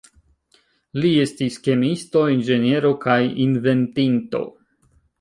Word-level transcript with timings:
Li 1.03 1.11
estis 1.25 1.59
kemiisto, 1.69 2.25
inĝeniero, 2.39 2.95
kaj 3.07 3.21
inventinto. 3.49 4.47